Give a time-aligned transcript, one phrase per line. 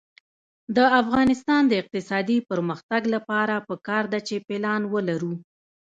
[0.75, 5.33] د افغانستان د اقتصادي پرمختګ لپاره پکار ده چې پلان ولرو.